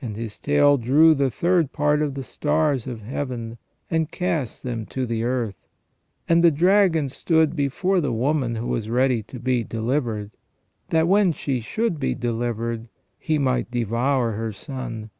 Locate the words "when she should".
11.06-12.00